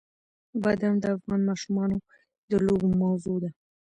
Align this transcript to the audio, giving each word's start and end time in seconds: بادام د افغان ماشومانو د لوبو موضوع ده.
بادام 0.63 0.95
د 1.03 1.05
افغان 1.15 1.41
ماشومانو 1.49 1.97
د 2.49 2.51
لوبو 2.65 2.87
موضوع 3.01 3.37
ده. 3.43 3.49